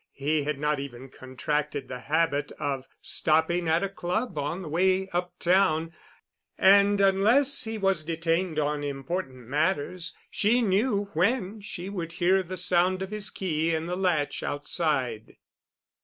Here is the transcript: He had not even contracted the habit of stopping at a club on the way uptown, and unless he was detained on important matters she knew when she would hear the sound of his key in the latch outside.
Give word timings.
He 0.13 0.45
had 0.45 0.57
not 0.57 0.79
even 0.79 1.09
contracted 1.09 1.87
the 1.87 1.99
habit 1.99 2.51
of 2.53 2.87
stopping 3.03 3.67
at 3.67 3.83
a 3.83 3.87
club 3.89 4.35
on 4.35 4.63
the 4.63 4.67
way 4.67 5.07
uptown, 5.09 5.93
and 6.57 6.99
unless 6.99 7.65
he 7.65 7.77
was 7.77 8.01
detained 8.03 8.57
on 8.57 8.83
important 8.83 9.47
matters 9.47 10.17
she 10.31 10.63
knew 10.63 11.11
when 11.13 11.61
she 11.61 11.87
would 11.87 12.13
hear 12.13 12.41
the 12.41 12.57
sound 12.57 13.03
of 13.03 13.11
his 13.11 13.29
key 13.29 13.75
in 13.75 13.85
the 13.85 13.95
latch 13.95 14.41
outside. 14.41 15.37